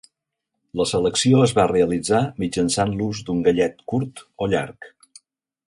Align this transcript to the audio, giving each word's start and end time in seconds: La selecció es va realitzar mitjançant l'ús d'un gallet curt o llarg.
La 0.79 0.85
selecció 0.91 1.43
es 1.47 1.53
va 1.59 1.65
realitzar 1.71 2.21
mitjançant 2.45 2.95
l'ús 3.03 3.21
d'un 3.29 3.45
gallet 3.49 3.85
curt 3.93 4.25
o 4.47 4.49
llarg. 4.55 4.89